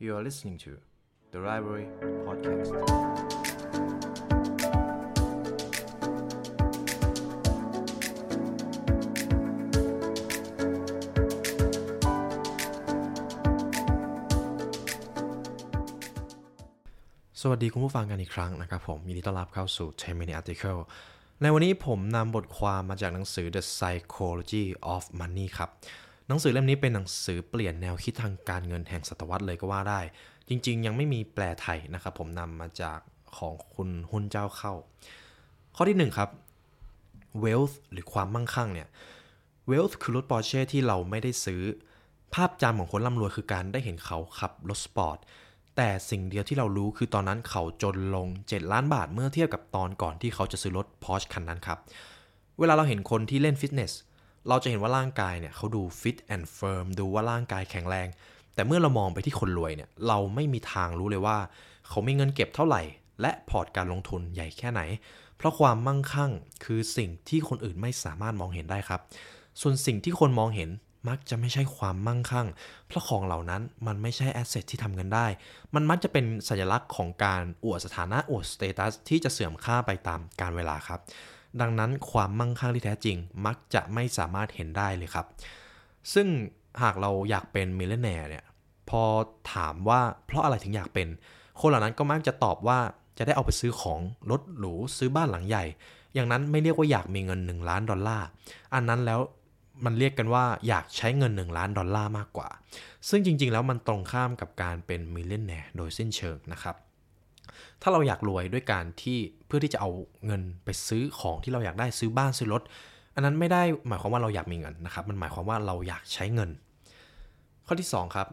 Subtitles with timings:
[0.00, 0.72] You are listening to
[1.32, 1.88] the Library
[2.24, 2.70] Podcast.
[17.40, 20.80] สวัสดีคุณผู้ฟังกันอีกครั้งนะครับผมยินดีต้อนรับเข้าสู่ 10 Minute Article
[21.42, 25.70] ในวันนี้ผมนำบทความมาจากหนังสือ The Psychology of Money ครับ
[26.28, 30.00] หนังสือเล่มนี้เป็นหนังสือเปลี่ยนแนวคิดทางการเงินแห่งศตวรรษเลยก็ว่าได้
[30.48, 32.98] จริง ๆ ยังไม่มีแปลไทยนะครับ ผมนำมาจาก
[33.36, 34.72] ของคุณหุ้นเจ้าเข้า
[35.76, 36.30] ข้อที่ 1 ครับ
[37.44, 38.88] wealth หรือความมั่งคั่งเนี่ย
[39.70, 41.62] wealth คือรถปอร์เช่ที่เราไม่ได้ซื้อ
[42.34, 45.18] ภาพจำของคนร่ำรวยคือการได้เห็นเขาขับรถสปอร์ต
[45.76, 51.78] แต่สิ่งเดียวที่เรารู้คือตอนนั้นเขาจนลง 7 ล้านบาทเมื่อเทียบกับตอนก่อนที่เขาจะซื้อรถ Porsche คันนั้นครับ
[52.58, 53.92] เวลาเราเห็นคนที่เล่นฟิตเนส
[54.48, 58.08] เราจะเห็นว่าร่างกายเนี่ยเขาดู fit and firm ดูว่าร่างกายแข็งแรง
[58.54, 61.38] แต่เมื่อเรามองไปที่คนรวยเนี่ยเราไม่มีทางรู้เลยว่า
[61.88, 62.82] เขามีเงินเก็บเท่าไหร่
[63.20, 64.80] และพอร์ตการลงทุนใหญ่แค่ไหน
[65.36, 66.30] เพราะความมั่งคั่ง
[66.64, 69.00] คือสิ่งที่คนอื่นไม่สามารถมองเห็นได้ครับ
[69.60, 70.70] ส่วนสิ่งที่คนมองเห็น
[71.08, 72.46] มักจะไม่ใช่ความมั่งคั่ง
[72.86, 75.26] เพราะของเหล่านั้นมันไม่ใช่ asset ที่ทำเงินได้
[75.74, 81.00] มันมักจะเป็นสัญลักษณ์ของการอวดสถานะอวด status ที่จะเสื่อมค่าไปตามกาลเวลาครับ
[81.60, 85.26] ดังนั้นความมั่งคั่งที่แท้จริง มักจะไม่สามารถเห็นได้เลยครับ
[86.12, 86.26] ซึ่ง
[86.82, 88.44] หากเราอยากเป็น millionaire เนี่ย
[88.90, 89.02] พอ
[89.54, 91.08] ถามว่าเพราะอะไรถึงอยากเป็น
[91.60, 92.78] คนเหล่านั้นก็มักจะตอบว่า
[93.18, 95.64] จะได้เอาไปซื้อของรถหรูซื้อบ้านหลังใหญ่
[96.14, 98.26] อย่างนั้นไม่เรียกว่าอยากมีเงิน 1 ล้านดอลลาร์
[98.74, 99.20] อันนั้นแล้ว
[99.84, 102.48] มันเรียกกันว่าอยากใช้เงิน 1 ล้านดอลลาร์มากกว่า
[103.08, 106.76] ซึ่งจริงๆ แล้วมันตรงข้ามกับการเป็น millionaire โดยสิ้นเชิงนะครับ
[107.82, 109.90] ถ้าเราอยากรวยด้วยการที่เพื่อที่จะเอา
[110.26, 112.62] เงินไปซื้อของที่เราอยากได้ซื้อบ้านซื้อรถ
[113.14, 116.50] อันนั้นไม่ได้หมายความว่าเราอยากมีเงินนะครับ มันหมายความว่าเราอยากใช้เงิน
[117.66, 118.28] ข้อที่ 2 ครับ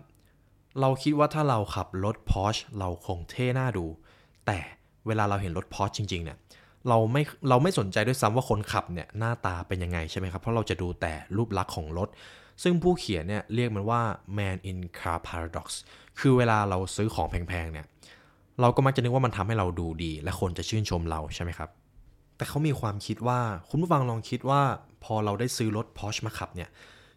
[0.81, 3.85] เราคิดว่าถ้าเราขับรถ Porsche เราคงเท่หน้าดู
[4.45, 4.59] แต่
[5.07, 6.37] เวลาเราเห็นรถ Porsche จริง ๆ เนี่ย
[6.89, 12.09] เราไม่เราไม่สนใจด้วยซ้ำว่าคนขับเนี่ยหน้าตาเป็นยังไงใช่ไหมครับ เพราะเราจะดูแต่รูปลักษณ์ของรถ
[12.63, 14.01] ซึ่งผู้เขียนเนี่ยเรียกมันว่า
[14.37, 15.67] man in car paradox
[16.19, 17.85] คือเวลาเราซื้อของแพงๆเนี่ย
[18.61, 21.69] เราก็มักจะนึกว่ามันทำให้เราดูดี และคนจะชื่นชมเราใช่ไหมครับ
[22.37, 23.39] แต่เขามีความคิดว่า
[23.69, 24.61] คุณผู้ฟังลองคิดว่า
[25.03, 26.69] พอเราได้ซื้อรถ Porsche มาขับเนี่ย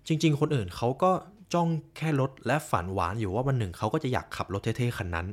[0.06, 1.10] จริง ๆ คนอื่นเขาก็
[1.54, 5.26] จ้องแค่รถและฝันหวานอยู่ว่าวันหนึ่งเขาก็จะอยากขับรถเท่ๆคันนั้น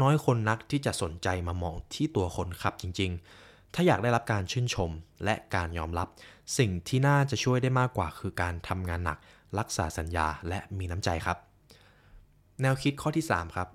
[0.00, 3.10] น้อยคนนักที่จะสนใจมามองที่ตัวคนขับจริง
[3.42, 4.90] ๆ ถ้าอยากได้รับการชื่นชม
[5.24, 6.08] และการยอมรับ
[6.58, 9.18] สิ่งที่น่าจะช่วยได้มากกว่าคือการทำงานหนัก
[9.58, 11.38] รักษาสัญญาและมีน้ำใจครับ
[12.62, 13.68] แนวคิดข้อที่ 3 ครับ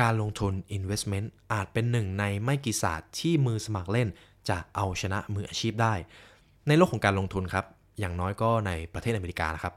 [0.00, 4.08] การลงทุน investment อาจเป็นหนึ่งในไม่กี่ศาสตร์ที่มือสมัครเล่น
[4.48, 5.94] จะเอาชนะมืออาชีพได้
[6.68, 7.64] ในโลกของการลงทุนครับ
[8.00, 9.74] อย่างน้อยก็ในประเทศอเมริกานะครับ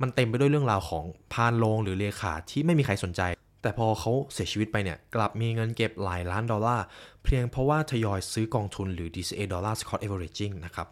[0.00, 3.20] มันเต็มไปด้วยเรื่องราวของพานโรงหรือเลขาที่ไม่มีใครสนใจ
[3.62, 6.84] แต่พอเขาเสียชีวิตไปเนี่ย กลับมีเงินเก็บหลายล้านดอลลาร์
[7.24, 10.86] เพียงเพราะว่าทยอยซื้อกองทุนหรือ DCA Dollar Cost Averaging นะครับ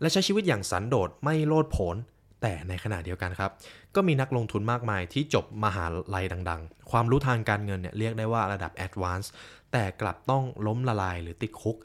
[0.00, 1.96] และใช้ชีวิตอย่างสันโดษไม่โลดโผน
[2.42, 3.50] แต่ในขณะเดียวกันครับ
[3.96, 5.84] ก็มีนักลงทุนมากมายที่จบมหา
[6.14, 9.30] ลัยดังๆ ความรู้ทางการเงินเนี่ยเรียกได้ว่าระดับ Advanced
[9.72, 11.76] แต่กลับต้องล้มละลายหรือติดคุก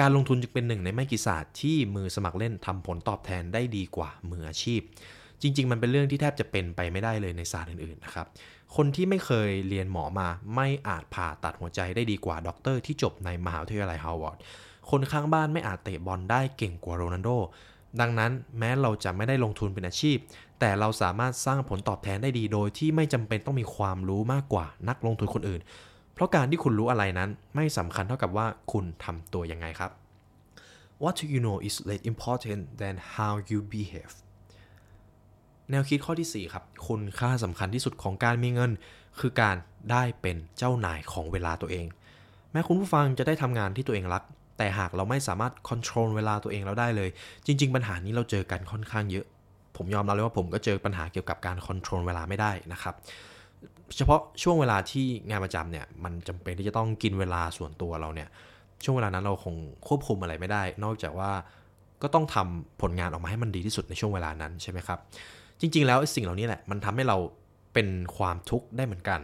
[0.00, 4.80] การลงทุนจึงเป็นหนึ่งในไม่กี่ศาสตร์ที่มือสมัครเล่นทำผลตอบแทนได้ดีกว่ามืออาชีพ
[5.42, 8.26] จริง ๆ มันเป็นเรื่องที่แทบจะเป็นไปไม่ได้เลยในศาสตร์อื่นๆนะครับ
[8.76, 14.38] คนที่ไม่เคยเรียนหมอมาไม่อาจผ่าตัดหัวใจได้ดีกว่าด็อกเตอร์ที่จบในมหาวิทยาลัยฮาร์วาร์ด
[14.90, 17.30] คนข้างบ้านไม่อาจเตะบอลได้เก่งกว่าโรนัลโด
[18.00, 20.16] ดังนั้นแม้เราจะไม่ได้ลงทุนเป็นอาชีพ
[20.60, 25.60] แต่เราสามารถสร้างผลตอบแทนได้ดีโดยที่ไม่จำเป็นต้องมีความรู้มากกว่านักลงทุนคนอื่น
[26.14, 29.90] เพราะการที่คุณรู้อะไรนั้นไม่สำคัญเท่ากับว่าคุณทำตัวยังไงครับ
[31.02, 34.14] What you know is less important than how you behave
[35.70, 38.70] แนวคิดข้อที่ 4 ครับ คุณค่าสำคัญที่สุดของการมีเงิน
[39.20, 39.56] คือการ
[39.90, 41.86] ได้เป็นเจ้านายของเวลาตัวเอง
[42.52, 44.22] แม้คุณผู้ฟังจะได้ทำงานที่ตัวเองรัก
[44.58, 47.10] แต่หากเราไม่สามารถค o n t r o l เวลาตัวเองเราได้เลย
[47.46, 49.26] จริง ๆ ปัญหานี้เราเจอกันค่อนข้างเยอะ
[49.76, 52.94] ผมยอมรับเลยว่าผมก็เจอปัญหาเกี่ยวกับการค o n t r o l เวลาไม่ได้นะครับ
[53.96, 58.28] เฉพาะช่วงเวลาที่งานประจำเนี่ยมันจำเป็นที่จะต้องกินเวลาส่วนตัวเราเนี่ย
[58.84, 59.54] ช่วงเวลานั้นเราคง
[59.88, 61.30] ควบคุมอะไรไม่ได้ นอกจากว่า
[62.02, 64.98] ก็ต้องทำผลงานออกมาให้มันดีที่สุดในช่วงเวลานั้นใช่ไหมครับ
[65.60, 67.16] จริง ๆ แล้วสิ่งเหล่านี้แหละมันทำให้เรา
[67.74, 69.20] เป็นความทุกข์ได้เหมือนกัน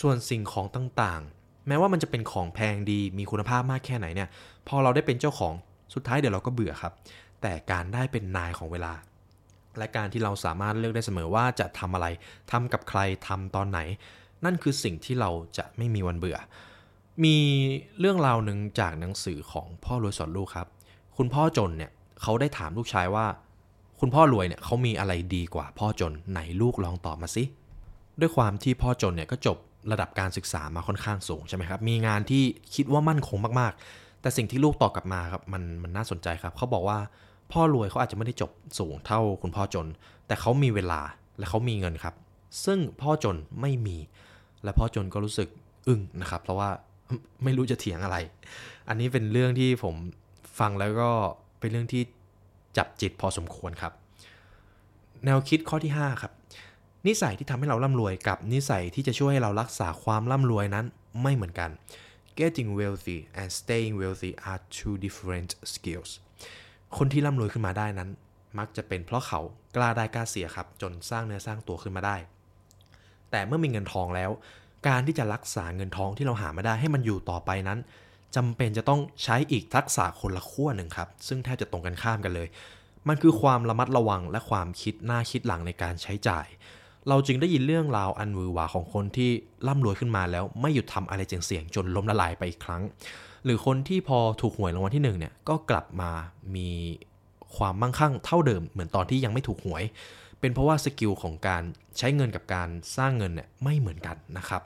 [0.00, 4.28] ส่วนสิ่งของต่างๆ แม้ว่ามันจะเป็นของแพงดีมีคุณภาพมากแค่ไหนเนี่ย
[4.68, 5.54] พอเราได้เป็นเจ้าของ
[5.94, 6.92] สุดท้ายเดี๋ยวเราก็เบื่อครับ
[7.42, 8.92] แต่การได้เป็นนายของเวลา
[9.78, 12.06] และการที่เราสามารถเลือกได้เสมอว่าจะทำอะไร
[12.50, 13.80] ทำกับใครทำตอนไหน
[14.44, 16.38] นั่นคือสิ่งที่เราจะไม่มีวันเบื่อ
[17.24, 17.36] มี
[18.00, 20.68] เรื่องราวหนึ่งจากหนังสือของพ่อรวยสอนลูกครับ
[21.16, 21.90] คุณพ่อจนเนี่ย
[22.22, 23.26] เขาได้ถามลูกชายว่า
[24.00, 27.44] คุณพ่อรวยเนี่ยเขามีอะไรดีกว่าพ่อจนไหนลูกลองตอบมาสิ
[28.20, 29.58] ด้วยความที่พ่อจนเนี่ยก็จบ
[29.92, 32.42] ระดับการศึกษามาค่อนข้างสูงใช่ไหมครับ มีงานที่
[32.74, 36.98] คิดว่ามั่นคงมากๆ แต่สิ่งที่ลูกตอบกลับมาครับมันมันน่าสนใจครับ เขาบอกว่า
[37.52, 39.86] พ่อรวยเขาอาจจะไม่ได้จบสูงเท่าคุณพ่อจน
[40.26, 41.00] แต่เขามีเวลา
[41.38, 42.14] และเขามีเงินครับ
[42.64, 43.96] ซึ่งพ่อจนไม่มี
[44.64, 45.48] และพ่อจนก็รู้สึก
[45.88, 46.70] อึ้งนะครับ เพราะว่า
[47.44, 48.16] ไม่รู้จะเถียงอะไร
[48.88, 49.94] อันนี้เป็นเรื่องที่ผม
[50.58, 51.10] ฟังแล้วก็
[51.60, 52.02] เป็นเรื่องที่
[52.76, 53.92] จับจิตพอสมควรครับ
[55.24, 56.32] แนวคิดข้อที่ 5 ครับ
[57.06, 60.86] นิสัยที่ทำให้เราร่ำรวยกับนิสัยที่จะช่วยให้เรารักษาความร่ำรวยนั้น
[61.22, 61.70] ไม่เหมือนกัน
[62.38, 66.10] getting wealthy and staying wealthy are two different skills
[66.96, 68.10] คนที่ร่ำรวยขึ้นมาได้นั้น
[68.58, 69.40] มักจะเป็นเพราะเขา
[69.76, 72.16] กล้าได้กล้าเสียครับ จนสร้างเนื้อสร้างตัวขึ้นมาได้
[73.30, 74.30] แต่เมื่อมีเงินทองแล้ว
[74.88, 77.78] การที่จะรักษาเงินทองที่เราหามาได้ให้มันอยู่ต่อไปนั้น
[78.36, 82.48] จำเป็นจะต้องใช้อีกทักษะคนละขั้วหนึ่งครับ ซึ่งแทบจะตรงกันข้ามกันเลย
[83.08, 86.46] มันคือความระมัดระวังและความคิดหน้าคิดหลังในการใช้จ่าย
[87.08, 89.30] เราจึงได้ยินเรื่องราวอันวือหวาของคนที่
[89.68, 92.82] ร่ำรวยขึ้นมาแล้วไม่หยุดทำอะไรเสี่ยงๆจนล้มละลายไปอีกครั้ง
[93.44, 96.10] หรือคนที่พอถูกหวยรางวัลที่หนึ่งเนี่ยก็กลับมา
[96.56, 96.70] มี
[97.56, 99.82] ความมั่งคั่งเท่าเดิมเหมือนตอนที่ยังไม่ถูกหวย
[100.40, 101.62] เป็นเพราะว่าสกิลของการ
[101.98, 104.62] ใช้เงินกับการสร้างเงินเนี่ยไม่เหมือนกันนะครับ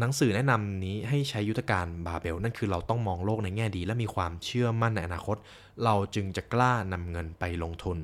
[0.00, 5.36] หนังสือแนะนำนี้ให้ใช้ยุทธการบาเบล นั่นคือเราต้องมองโลกในแง่ดี และมีความเชื่อมั่นในอนาคต
[5.84, 7.98] เราจึงจะกล้านำเงินไปลงทุน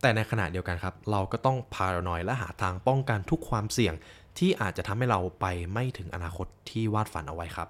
[0.00, 3.94] แต่ในขณะเดียวกันครับ เราก็ต้องพารานอยและหาทางป้องกันทุกความเสี่ยง
[4.38, 7.68] ที่อาจจะทำให้เราไปไม่ถึงอนาคตที่วาดฝันเอาไว้ครับ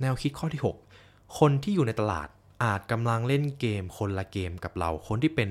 [0.00, 0.62] แนวคิดข้อที่
[0.98, 2.28] 6 คนที่อยู่ในตลาด
[2.64, 5.50] อาจกำลังเล่นเกมคนละเกมกับเรา คนที่เป็น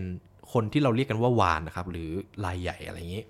[0.54, 2.10] คนที่เราเรียกกันว่าวานนะครับหรือ
[2.46, 3.24] รายใหญ่อะไรอย่างนี้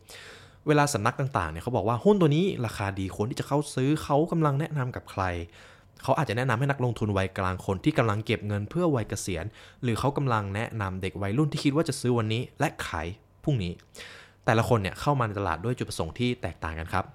[0.67, 5.23] เวลาสำนักต่างๆเนี่ยเขาบอกว่าหุ้นตัวนี้ราคาดีคนที่จะเข้าซื้อเขากำลังแนะนำกับใคร
[6.03, 9.45] เขาอาจจะแนะนำให้นักลงทุนวัยกลางคนที่กำลังเก็บเงินเพื่อวัยเกษียณ
[9.83, 13.07] หรือเขากำลังแนะนำเด็กวัยรุ่นที่คิดว่าจะซื้อวันนี้ และขาย
[13.43, 13.73] พรุ่งนี้
[14.45, 17.05] แต่ละคนเนี่ยเข้ามาในตลาดด้วยจุดประสงค์ที่แตกต่างกันครับ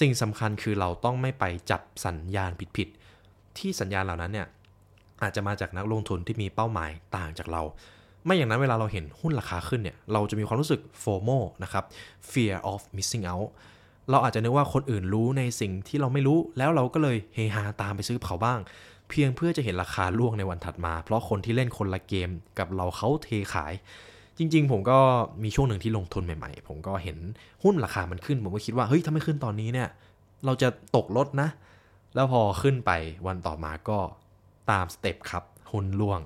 [0.00, 4.46] สิ่งสำคัญคือเราต้องไม่ไปจับสัญญาณผิดๆ ที่สัญญาณเหล่านั้นเนี่ย
[5.22, 7.62] อาจจะมาจากนักลงทุนที่มีเป้าหมายต่างจากเรา
[8.24, 11.84] ไม่อย่างนั้นเวลาเราเห็นหุ้นราคาขึ้นเนี่ยเราจะมีความรู้สึก FOMO นะครับ
[12.30, 13.48] fear of missing out
[14.10, 18.60] เราอาจจะนึกว่าคนอื่นรู้ในสิ่งที่เราไม่รู้ แล้วเราก็เลยเฮฮาตามไปซื้อเขาบ้าง
[19.10, 23.72] เพียงเพื่อจะเห็นราคาล่วงในวันถัดมา เพราะคนที่เล่นคนละเกมกับเราเขาเทขาย
[24.38, 24.98] จริง ๆ ผมก็
[25.42, 27.16] มีช่วงหนึ่งที่ลงทุนใหม่ๆ ผมก็เห็น
[27.64, 29.88] หุ้นราคามันขึ้น ผมก็คิดว่าเฮ้ยถ้าไม่ขึ้นตอนนี้เนี่ย
[30.44, 31.48] เราจะตกลดนะ
[32.14, 32.90] แล้วพอขึ้นไป
[33.26, 33.98] วันต่อมาก็
[34.70, 36.20] ตามสเต็ปครับหุ้นล่วง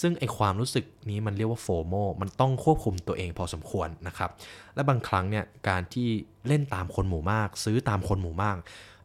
[0.00, 4.30] ซึ่งไอความรู้สึกนี้มันเรียกว่าโฟโมมันต้องควบคุมตัวเองพอสมควรนะครับ
[4.74, 6.08] และบางครั้งเนี่ยการที่
[6.48, 8.56] เล่นตามคนหมู่มาก ซื้อตามคนหมู่มาก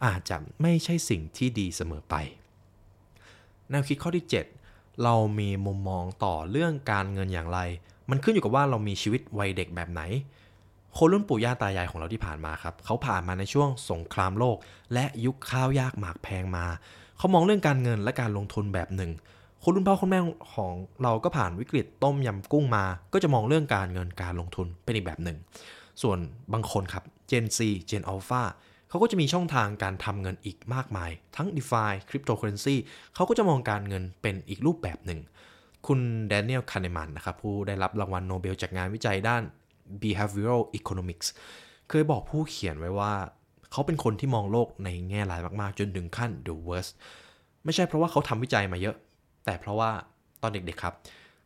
[0.06, 2.16] อาจจะไม่ใช่สิ่งที่ดีเสมอไป
[3.70, 4.26] แนวคิดข้อที่
[4.64, 7.60] 7 เรามีมุมมองต่อเรื่องการเงินอย่างไร
[8.10, 10.02] มันขึ้นอยู่กับว่าเรามีชีวิตวัยเด็กแบบไหน
[10.98, 14.58] คนรุ่นปู่ย่าตายายของเราที่ผ่านมาครับเขาผ่านมาในช่วงสงครามโลก
[14.94, 16.66] และยุคข้าวยากหมากแพงมา
[17.18, 19.12] เขามองเรื่องการเงินและการลงทุนแบบหนึ่ง
[19.64, 20.20] คนรุ่นพ่อคนแม่
[20.56, 20.74] ของ
[21.04, 25.38] เราก็ผ่านวิกฤตต้มยำกุ้งมา ก็จะมองเรื่องการเงินการลงทุนเป็นอีกแบบหนึ่ง
[26.02, 26.18] ส่วน
[26.54, 27.60] บางคนครับ Gen Z
[27.90, 28.44] Gen Alpha
[28.90, 32.76] เขาก็จะมีช่องทางการทำเงินอีกมากมาย ทั้ง DeFi Cryptocurrency
[33.16, 35.20] เขาก็จะมองการเงินเป็นอีกรูปแบบหนึ่ง
[35.88, 39.42] คุณแดเนียลคาเนมันนะครับผู้ได้รับรางวัลโนเบลจากงานวิจัยด้าน
[40.02, 41.28] behavioral economics
[41.90, 43.14] เคยบอกผู้เขียนไว้ว่า
[43.72, 46.92] เขาเป็นคนที่มองโลกในแง่ร้ายมากๆ จนถึงขั้น the worst
[47.64, 48.96] ไม่ใช่เพราะว่าเขาทำวิจัยมาเยอะ
[49.46, 49.92] แต่เพราะว่า
[50.42, 50.96] ตอนเด็กๆครับ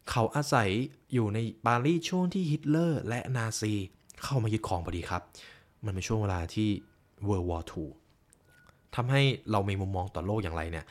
[0.10, 0.70] เขาอาศัย
[1.14, 3.74] อยู่ในปารีสช่วงที่ฮิตเลอร์และนาซี
[4.24, 5.22] เข้ามายึดครองพอดีครับ
[5.86, 6.70] มันเป็นช่วงเวลาที่
[7.28, 7.88] World War II
[8.96, 10.86] ทำให้เรามีมุมมองต่อโลกอย่างไรเนี่ย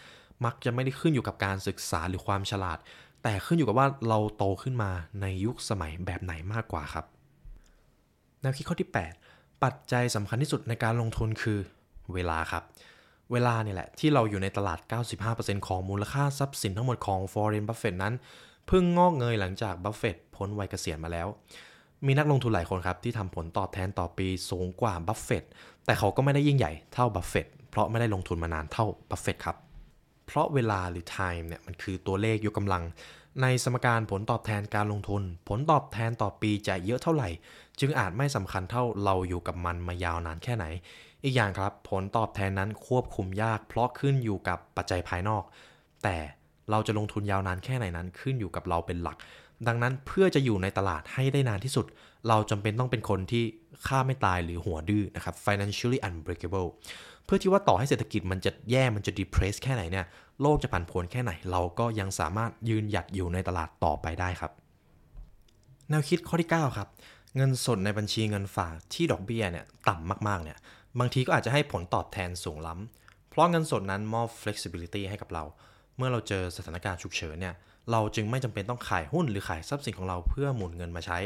[0.44, 2.78] มักจะไม่ได้ขึ้นอยู่กับการศึกษาหรือความฉลาด
[3.22, 7.04] แต่ขึ้นอยู่กับว่าเราโตขึ้นมาในยุคสมัยแบบไหนมากกว่าครับ
[8.40, 8.90] แนวคิดข้อที่
[9.26, 11.58] 8 ปัจจัยสำคัญที่สุดในการลงทุนคือ
[12.14, 12.62] เวลาครับ
[13.32, 14.78] เวลาเนี่ยแหละที่เราอยู่ในตลาด
[15.22, 18.14] 95%ของมูลค่าทรัพย์สินทั้งหมดของวอร์เรนบัฟเฟตนั้น
[18.66, 21.28] เพิ่งงอกเงยหลังจากบัฟเฟตพ้นวัยเกษียณมาแล้ว
[22.06, 25.44] มีนักลงทุนหลายคนครับที่ทำผลตอบแทนต่อปีสูงกว่าบัฟเฟต
[25.84, 29.56] แต่เขาก็ไม่ได้ยิ่งใหญ่เท่าบัฟเฟตเพราะไม่ได้ลงทุนมานานเท่าบัฟเฟตครับ
[30.26, 32.82] เพราะเวลาหรือ time เนี่ยมันคือตัวเลขยกกำลัง
[33.42, 37.28] ในสมการผลตอบแทนการลงทุน ผลตอบแทนต่อปีจะเยอะเท่าไหร่
[37.80, 40.64] จึงอาจไม่สำคัญเท่าเราอยู่กับมันมายาวนานแค่ไหน
[41.24, 45.42] อีกอย่างครับผลตอบแทนนั้นควบคุมยาก เพราะขึ้นอยู่กับปัจจัยภายนอก
[46.02, 46.16] แต่
[46.70, 49.16] เราจะลงทุนยาวนานแค่ไหนนั้นขึ้นอยู่กับเราเป็นหลัก
[49.66, 51.86] ดังนั้นเพื่อจะอยู่ในตลาดให้ได้นานที่สุด
[52.28, 53.44] เราจำเป็นต้องเป็นคนที่
[53.86, 56.68] ฆ่าไม่ตายหรือหัวดื้อนะครับ financially unbreakable
[57.24, 60.06] เพื่อที่ว่าต่อให้เศรษฐกิจมันจะแย่มันจะ depress แค่ไหนเนี่ย
[60.42, 64.52] โลกจะผันผวนแค่ไหน เราก็ยังสามารถยืนหยัดอยู่ในตลาดต่อไปได้ครับ
[65.90, 66.88] แนวคิดข้อที่ 9 ครับ
[67.36, 70.58] เงินสดในบัญชีเงินฝากที่ดอกเบี้ยเนี่ยต่ำมากๆเนี่ย
[70.98, 75.44] บางทีก็อาจจะให้ผลตอบแทนสูงล้ำเพราะเงินสดนั้นมอบ flexibility ให้กับเรา
[75.96, 77.54] เมื่อเราเจอสถานการณ์ฉุกเฉินเนี่ย
[77.90, 81.18] เราจึงไม่จำเป็นต้องขายหุ้นหรือขายทรัพย์สินของเราเพื่อหมุนเงินมาใช้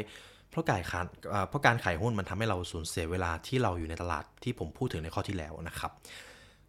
[0.57, 1.05] ราะการขาย
[1.49, 5.91] เพราะการขายหุ้นมันทำให้เราสูญเสียเวลาที่เราอยู่ในตลาดที่ผมพูดถึงในข้อที่แล้วนะครับ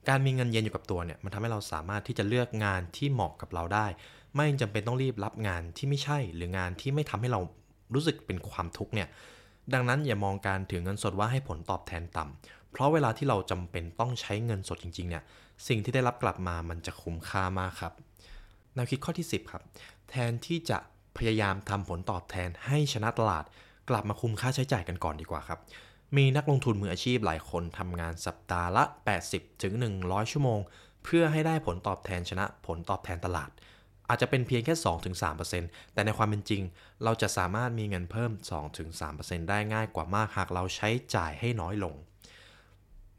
[0.09, 3.87] การมีเงินเย็นอยู่กับตัวเนี่ยมันทำให้เราสามารถที่จะเลือกงานที่เหมาะกับเราได้
[4.35, 7.39] ไม่จำเป็นต้องรีบรับงานที่ไม่ใช่หรืองานที่ไม่ทำให้เรา
[7.93, 9.07] รู้สึกเป็นความทุกข์เนี่ย
[9.73, 15.23] ดังนั้นอย่ามองการถือเงินสดว่าให้ผลตอบแทนต่ำเพราะเวลาที่เราจำเป็นต้องใช้เงินสดจริงๆเนี่ย
[15.67, 17.93] สิ่งที่ได้รับกลับมามันจะคุ้มค่ามากครับ
[18.75, 19.63] แนวคิดข้อที่ 10 ครับ
[20.09, 20.77] แทนที่จะ
[21.17, 23.45] พยายามทำผลตอบแทนให้ชนะตลาด
[23.89, 25.59] กลับมาคุมค่าใช้จ่ายกันก่อนดีกว่าครับ
[26.17, 28.83] มีนักลงทุนมืออาชีพหลายคนทำงานสัปดาห์ละ
[29.23, 30.59] 80ถึง100ชั่วโมง
[31.03, 33.49] เพื่อให้ได้ผลตอบแทนชนะผลตอบแทนตลาด
[34.09, 34.75] อาจจะเป็นเพียงแค่
[35.35, 36.61] 2-3%แต่ในความเป็นจริง
[37.03, 38.31] เราจะสามารถมีเงินเพิ่ม
[38.89, 41.95] 2-3%ได้ง่ายกว่ามากหากเราใช้จ่ายให้น้อยลง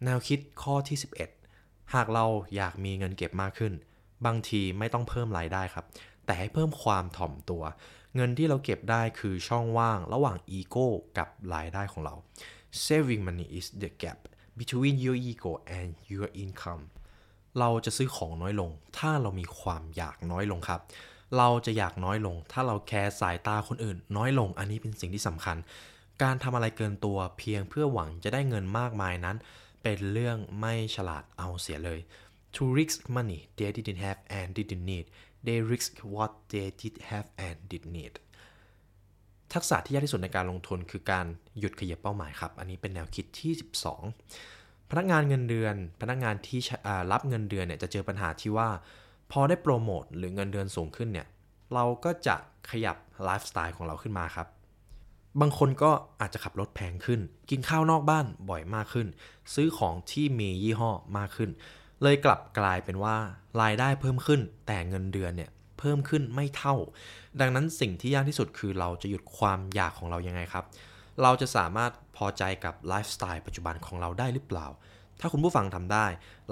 [0.05, 0.97] แนวคิดข้อที่
[1.45, 3.73] 11 หากเราอยากมีเงินเก็บมากขึ้น
[4.27, 5.87] บางทีไม่ต้องเพิ่มรายได้ครับ
[6.25, 7.63] แต่ให้เพิ่มความถ่อมตัว
[8.15, 10.87] เงินที่เราเก็บได้คือช่องว่างระหว่างอีโก้
[11.19, 12.15] กับรายได้ของเรา
[12.85, 14.19] saving money is the gap
[14.59, 16.85] between your ego and your income
[17.59, 20.81] เราจะซื้อของน้อยลง ถ้าเรามีความอยากน้อยลงครับ
[21.37, 25.57] เราจะอยากน้อยลง ถ้าเราแคร์สายตาคนอื่น น้อยลง อันนี้เป็นสิ่งที่สำคัญ
[26.23, 29.37] การทำอะไรเกินตัวเพียงเพื่อหวังจะได้เงินมากมายนั้น
[29.83, 32.01] เป็นเรื่องไม่ฉลาดเอาเสียเลย
[32.55, 35.07] to risk money they didn't have and didn't need
[35.47, 38.15] they risk what they did have and did need
[39.55, 41.27] ทักษะที่ยากที่สุดในการลงทุนคือการ
[41.59, 43.53] หยุดขยับเป้าหมายครับ อันนี้เป็นแนวคิดที่
[44.23, 46.61] 12 พนักงานเงินเดือน พนักงานที่
[47.13, 48.69] รับเงินเดือนเนี่ยจะเจอปัญหาที่ว่า
[49.33, 51.27] พอได้โปรโมทหรือเงินเดือนสูงขึ้นเนี่ย
[51.75, 52.37] เราก็จะ
[52.71, 54.49] ขยับไลฟ์สไตล์ของเราขึ้นมาครับ
[55.41, 55.91] บางคนก็
[56.21, 59.07] อาจจะขับรถแพงขึ้น กินข้าวนอกบ้านบ่อยมากขึ้น
[59.55, 61.51] ซื้อของที่มียี่ห้อมากขึ้น
[62.03, 63.17] เลยกลับกลายเป็นว่า
[63.63, 66.75] รายได้เพิ่มขึ้น แต่เงินเดือนเนี่ยเพิ่มขึ้นไม่เท่า
[67.41, 70.65] ดังนั้นสิ่งที่ยากที่สุดคือเราจะหยุดความอยากของเรายังไงครับ
[71.23, 74.67] เราจะสามารถพอใจกับไลฟ์สไตล์ปัจจุบันของเราได้หรือเปล่า
[75.21, 76.07] ถ้าคุณผู้ฟังทำได้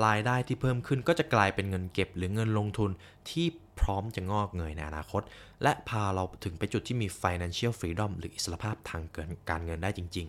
[0.06, 2.90] รายได้ที่เพิ่มขึ้นก็จะกลายเป็นเงินเก็บหรือเงินลงทุน
[3.30, 3.46] ที่
[3.80, 5.22] พร้อมจะงอกเงยในอนาคต
[5.62, 9.02] และพาเราถึงไปจุดที่มี financial freedom หรืออิสรภาพทาง
[9.50, 10.26] การเงินได้จริง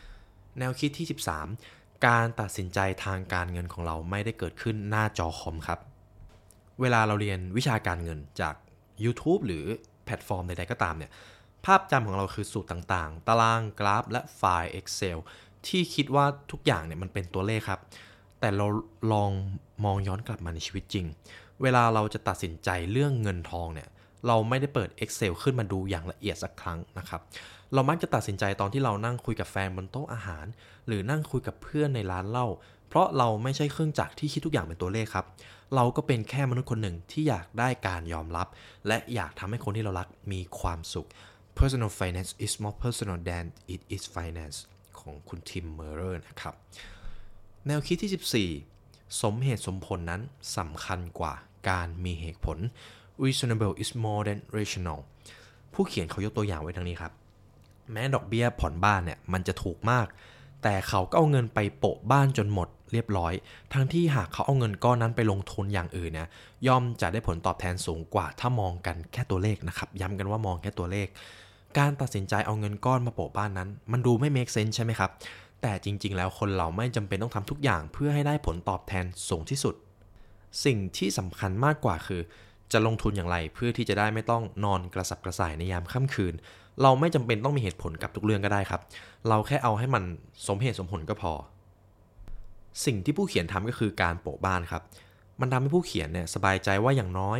[0.00, 5.80] ๆ แนวคิดที่ 13 การตัดสินใจทางการเงินของเราไม่ได้เกิดขึ้นหน้าจอคอมครับ
[6.80, 8.54] เวลาเราเรียนวิชาการเงินจาก
[9.04, 9.64] YouTube หรือ
[10.04, 11.10] แพลตฟอร์มใดๆก็ตามเนี่ย
[11.64, 15.18] ภาพจำของเราคือสูตรต่างๆ ตารางกราฟ และไฟล์ Excel
[15.66, 17.80] ที่คิดว่าทุกอย่างเนี่ยมันเป็นตัวเลขครับ
[18.40, 18.66] แต่เรา
[19.12, 19.30] ลอง
[19.84, 21.06] มองย้อนกลับมาในชีวิตจริง
[21.62, 23.88] เวลาเราจะตัดสินใจเรื่องเงินทองเนี่ย
[24.26, 27.20] เราไม่ได้เปิด Excel ขึ้นมาดูอย่างละเอียดสักครั้งนะครับ
[27.74, 30.46] เรามักจะตัดสินใจตอนที่เรานั่งคุยกับแฟนบนโต๊ะอาหาร
[30.86, 32.46] หรือนั่งคุยกับเพื่อนในร้านเหล้า
[32.88, 35.26] เพราะเราไม่ใช่เครื่องจักรที่คิดทุกอย่างเป็นตัวเลขครับ
[35.74, 38.46] เราก็เป็นแค่มนุษย์คนหนึ่งที่อยากได้การยอมรับ
[38.88, 41.08] และอยากทำให้คนที่เรารักมีความสุข
[41.58, 44.58] personal finance is more personal than it is finance
[44.98, 46.54] ของคุณทิมเมอร์เรอร์นะครับ
[47.66, 48.50] แนวคิดที่
[48.80, 50.22] 14 สมเหตุสมผลนั้น
[50.56, 51.34] สำคัญกว่า
[51.70, 52.58] การมีเหตุผล
[53.24, 55.00] reasonable is more than rational
[55.72, 57.12] ผู้เขียนเขายกตัวอย่างไว้ดังนี้ครับ
[57.92, 60.06] แม้ดอกเบี้ยผ่อนบ้านเนี่ยมันจะถูกมาก
[60.62, 63.32] แต่เขาก็เอาเงินไปโปะบ้านจนหมดเรียบร้อย
[63.72, 66.28] ทั้งที่หากเขาเอาเงินก้อนนั้นไปลงทุนอย่างอื่นเนี่ย
[66.66, 71.06] ย่อมจะได้ผลตอบแทนสูงกว่าถ้ามองกันแค่ตัวเลขนะครับ ย้ำกันว่ามองแค่ตัวเลข
[71.78, 75.10] การตัดสินใจเอาเงินก้อนมาโปะบ้านนั้น มันดูไม่เมคเซน s ใช่ไหมครับ
[75.62, 79.74] แต่จริง ๆ แล้วคนเราไม่จำเป็นต้องทำทุกอย่าง เพื่อให้ได้ผลตอบแทนสูงที่สุด
[80.64, 82.20] สิ่งที่สำคัญมากกว่าคือ
[82.72, 86.34] จะลงทุนอย่างไรเพื่อที่จะได้ไม่ต้องนอนกระสับกระส่ายในยามค่ำคืน
[86.82, 88.80] เราไม่จำเป็นต้องมีเหตุผลกับทุกเรื่องก็ได้ครับ
[89.28, 90.02] เราแค่เอาให้มัน
[90.48, 91.32] สมเหตุสมผลก็พอ
[92.84, 94.82] สิ่งที่ผู้เขียนทำก็คือการโปะบ้านครับ
[95.40, 97.38] มันทำให้ผู้เขียนเนี่ยสบายใจว่าอย่างน้อย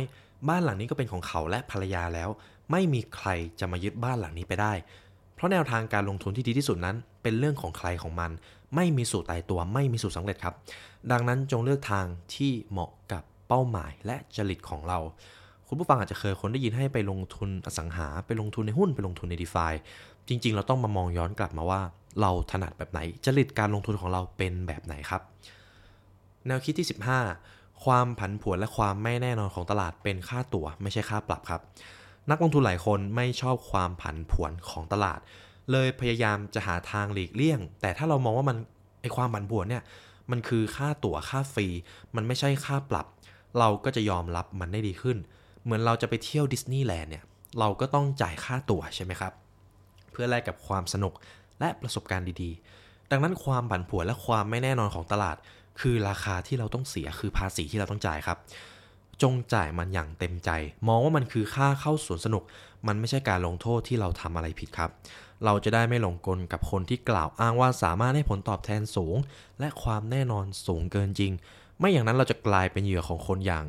[0.49, 2.29] บ้านหลังนี้ก็เป็นของเขาและภรรยาแล้ว
[2.71, 4.73] ไม่มีใครจะมายึดบ้านหลังนี้ไปได้
[5.35, 8.31] เพราะแนวทางการลงทุนที่ดีที่สุดนั้น เป็นเรื่องของใครของมัน
[8.75, 10.55] ไม่มีสูตรตายตัวไม่มีสูตรสำเร็จครับ
[11.11, 14.99] ดังนั้นจงเลือกทางที่เหมาะกับเป้าหมายและจริตของเรา
[15.67, 19.65] คุณผู้ฟังอาจจะเคยคนได้ยินให้ไปลงทุนอสังหาไปลงทุนในหุ้นไปลงทุนในดีฟา
[20.27, 21.81] จริง ๆ เราต้องมามองย้อนกลับมาว่า
[22.21, 25.21] เราถนัดแบบไหนจริตการลงทุนของเราเป็นแบบไหนครับ
[26.47, 26.87] แนวคิดที่
[27.35, 31.61] 15 ความผันผวนและความไม่แน่นอนของตลาดเป็นค่าตั๋ว ไม่ใช่ค่าปรับครับ
[32.29, 35.19] นักลงทุนหลายคนไม่ชอบความผันผวนของตลาด
[35.71, 38.57] เลยพยายามจะหาทางหลีกเลี่ยง แต่ถ้าเรามองว่ามัน
[39.01, 39.83] ไอความผันผวนเนี่ย
[40.31, 41.67] มันคือค่าตั๋วค่าฟรี
[42.15, 43.05] มันไม่ใช่ค่าปรับ
[43.59, 45.17] เราก็จะยอมรับมันได้ดีขึ้น
[45.65, 47.23] เหมือนเราจะไปเที่ยวดิสนีย์แลนด์เนี่ย
[47.59, 49.33] เราก็ต้องจ่ายค่าตั๋วใช่ไหมครับ
[50.11, 51.13] เพื่อแลกกับความสนุก
[51.59, 55.37] และประสบการณ์ดีๆ ดังนั้นความผันผวนและความไม่แน่นอนของตลาด
[55.79, 58.37] คือราคาที่เราต้องเสียคือภาษีที่เราต้องจ่ายครับ
[59.21, 60.49] จงจ่ายมันอย่างเต็มใจ
[60.87, 62.43] มองว่ามันคือค่าเข้าสวนสนุก
[62.87, 64.89] มันไม่ใช่การลงโทษที่เราทำอะไรผิดครับ
[65.45, 69.15] เราจะได้ไม่หลงกลกับคนที่กล่าวอ้างว่าสามารถให้ผลตอบแทนสูง
[69.59, 71.31] และความแน่นอนสูงเกินจริง
[71.79, 73.65] ไม่อย่างนั้นเราจะกลายเป็นเหยื่อของคนอย่าง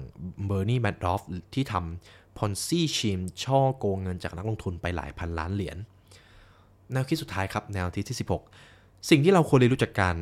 [0.47, 1.23] เบอร์นีแมดดอฟ
[1.55, 5.77] ที่ทำพอนซี่ชิมช่อโกงเงินจากนักลงทุนไปหลายพันล้านเหรียญ
[6.93, 8.19] แนวคิดสุดท้ายครับแนวคิดที่
[8.63, 10.17] 16 สิ่งที่เราควรเรียนรู้จากการ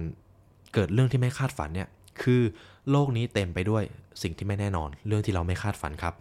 [0.75, 1.89] เกิดเรื่องที่ไม่คาดฝันเนี่ย
[2.23, 2.43] คือ
[2.91, 3.85] โลกนี้เต็มไปด้วย
[4.23, 6.15] สิ่งที่ไม่แน่นอน เรื่องที่เราไม่คาดฝันครับ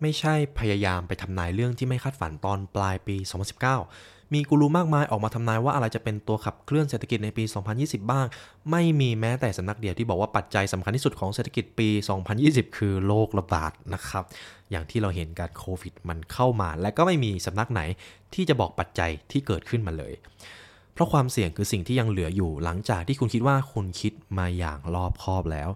[0.00, 3.16] ไม่ใช่พยายามไปทำนายเรื่องที่ไม่คาดฝันตอนปลายปี
[3.70, 7.44] 2019 มีกูรูมากมายออกมาทำนายว่าอะไรจะเป็นตัวขับเคลื่อนเศรษฐกิจในปี
[7.76, 8.26] 2020 บ้าง
[8.70, 11.88] ไม่มีแม้แต่สำนักเดียวที่บอกว่าปัจจัยสำคัญที่สุดของเศรษฐกิจปี
[12.32, 14.24] 2020 คือโรคระบาดนะครับ
[14.70, 17.80] อย่างที่เราเห็นการโควิดมันเข้ามา และก็ไม่มีสำนักไหน
[18.34, 20.12] ที่จะบอกปัจจัยที่เกิดขึ้นมาเลย
[20.92, 25.68] เพราะความเสี่ยงคือสิ่งที่ยังเหลืออยู่หลังจากที่คุณคิดว่าคุณคิดมาอย่างรอบคอบแล้ว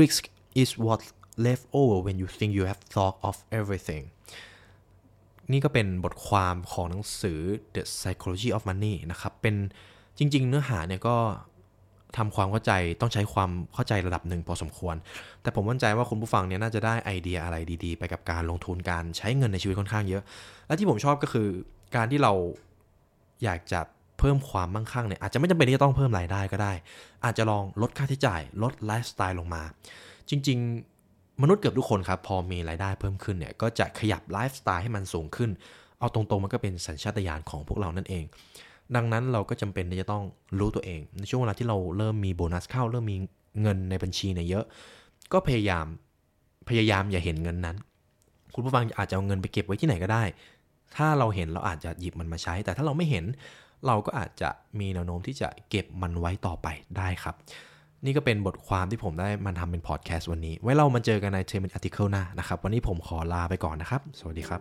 [0.00, 0.22] risk
[0.62, 1.00] is what
[1.46, 4.04] left over when you think you have thought of everything
[5.52, 7.40] นี่ก็เป็นบทความของหนังสือ
[7.74, 9.54] The Psychology of Money นะครับ เป็น
[10.18, 11.16] จริง ๆ เนื้อหาเนี่ยก็
[12.16, 14.96] ทำความเข้าใจต้องใช้ความเข้าใจระดับหนึ่งพอสมควร
[15.42, 20.22] แต่ผมมั่นใจว่าคุณผู้ฟังเนี่ยน่าจะได้ไอเดียอะไรดีๆ ไปกับการลงทุนการใช้เงินในชีวิตค่อนข้างเยอะ
[20.66, 21.48] และที่ผมชอบก็คือ
[21.96, 22.32] การที่เรา
[23.44, 23.80] อยากจะ
[24.18, 26.72] เพิ่มความมั่งคั่งเนี่ยอาจจะไม่จำเป็นที่จะต้องเพิ่มรายได้ก็ได้
[27.24, 29.62] อาจจะลองลดค่าใช้จ่าย ลดไลฟ์สไตล์ลงมา
[30.30, 30.91] จริง ๆ
[31.42, 35.50] มนุษย์เกือบทุกคนครับพอมีรายได้เพิ่มขึ้นเนี่ยก็จะขยับไลฟ์สไตล์ให้มันสูงขึ้น
[35.98, 38.24] เอาตรงๆมันก็เป็นสัญชาตญาณของพวกเรานั่นเอง
[38.96, 40.24] ดังนั้นเราก็จำเป็นที่จะต้อง
[40.58, 43.16] รู้ตัวเอง ในช่วงเวลาที่เราเริ่มมีโบนัสเข้า เริ่มมี
[43.62, 44.64] เงินในบัญชีเนี่ยเยอะ
[45.32, 45.86] ก็พยายาม
[46.68, 47.76] พยายามอย่าเห็นเงินนั้น
[48.54, 50.24] คุณผู้ฟังอาจจะเอาเงินไปเก็บไว้ที่ไหนก็ได้
[50.96, 53.24] ถ้าเราเห็นเราอาจจะหยิบมันมาใช้ แต่ถ้าเราไม่เห็น
[53.86, 57.34] เราก็อาจจะมีแนวโน้มที่จะเก็บมันไว้ต่อไปได้ครับ
[58.04, 64.60] นี่ก็เป็นบทความที่ผมได้มันทำเป็นพอดแคสต์วันนี้ ไว้เรามาเจอกันใน Ten Min Article หน้านะครับ วันนี้ผมขอลาไปก่อนนะครับ สวัสดีครับ